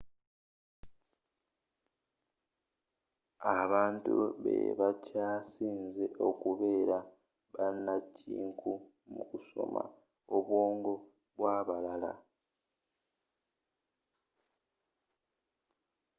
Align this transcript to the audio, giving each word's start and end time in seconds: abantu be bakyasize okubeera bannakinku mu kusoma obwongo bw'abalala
abantu 3.61 4.13
be 4.41 4.57
bakyasize 4.79 6.05
okubeera 6.27 6.97
bannakinku 7.55 8.71
mu 9.13 9.23
kusoma 9.29 9.83
obwongo 10.35 10.93
bw'abalala 11.37 12.11